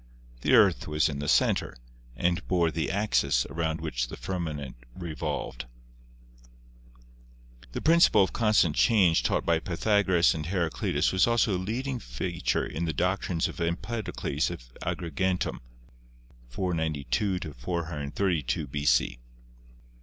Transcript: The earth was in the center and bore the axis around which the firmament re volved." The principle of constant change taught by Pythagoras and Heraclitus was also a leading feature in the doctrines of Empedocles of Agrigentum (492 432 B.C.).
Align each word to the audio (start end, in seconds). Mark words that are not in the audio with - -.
The 0.41 0.55
earth 0.55 0.87
was 0.87 1.09
in 1.09 1.19
the 1.19 1.27
center 1.27 1.77
and 2.15 2.43
bore 2.47 2.71
the 2.71 2.89
axis 2.89 3.45
around 3.51 3.79
which 3.81 4.07
the 4.07 4.17
firmament 4.17 4.77
re 4.95 5.13
volved." 5.13 5.65
The 7.73 7.83
principle 7.83 8.23
of 8.23 8.33
constant 8.33 8.75
change 8.75 9.21
taught 9.21 9.45
by 9.45 9.59
Pythagoras 9.59 10.33
and 10.33 10.47
Heraclitus 10.47 11.11
was 11.11 11.27
also 11.27 11.55
a 11.55 11.59
leading 11.61 11.99
feature 11.99 12.65
in 12.65 12.85
the 12.85 12.93
doctrines 12.93 13.47
of 13.47 13.61
Empedocles 13.61 14.49
of 14.49 14.73
Agrigentum 14.81 15.59
(492 16.49 17.53
432 17.59 18.65
B.C.). 18.65 19.19